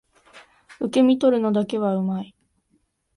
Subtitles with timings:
[0.79, 2.35] 受け身取るのだけは上手い